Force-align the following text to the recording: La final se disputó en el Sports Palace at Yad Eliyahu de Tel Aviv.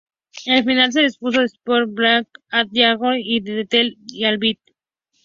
La 0.47 0.63
final 0.63 0.91
se 0.91 1.03
disputó 1.03 1.35
en 1.37 1.41
el 1.41 1.45
Sports 1.45 1.93
Palace 1.95 2.27
at 2.49 2.67
Yad 2.71 2.95
Eliyahu 3.13 3.43
de 3.55 3.65
Tel 3.69 3.97
Aviv. 4.25 4.57